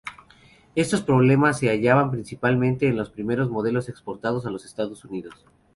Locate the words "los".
2.97-3.11, 4.49-4.65